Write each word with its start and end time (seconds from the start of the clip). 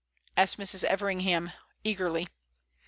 asked 0.35 0.57
Mrs. 0.57 0.83
Everingham, 0.85 1.51
eagerly. 1.83 2.27